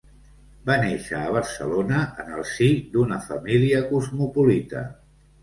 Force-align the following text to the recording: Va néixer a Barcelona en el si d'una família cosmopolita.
Va 0.69 0.77
néixer 0.83 1.19
a 1.25 1.33
Barcelona 1.35 1.99
en 2.23 2.33
el 2.39 2.47
si 2.53 2.71
d'una 2.97 3.21
família 3.27 3.85
cosmopolita. 3.93 4.85